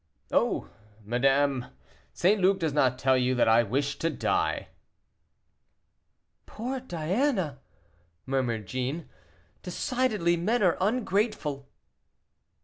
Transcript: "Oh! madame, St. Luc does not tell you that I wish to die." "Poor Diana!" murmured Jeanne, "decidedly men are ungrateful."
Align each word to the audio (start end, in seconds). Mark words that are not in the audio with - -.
"Oh! 0.31 0.67
madame, 1.05 1.67
St. 2.11 2.41
Luc 2.41 2.57
does 2.57 2.73
not 2.73 2.97
tell 2.97 3.15
you 3.15 3.35
that 3.35 3.47
I 3.47 3.61
wish 3.61 3.99
to 3.99 4.09
die." 4.09 4.69
"Poor 6.47 6.79
Diana!" 6.79 7.59
murmured 8.25 8.65
Jeanne, 8.65 9.07
"decidedly 9.61 10.37
men 10.37 10.63
are 10.63 10.75
ungrateful." 10.81 11.69